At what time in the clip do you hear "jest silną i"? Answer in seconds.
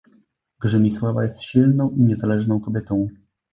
1.23-2.01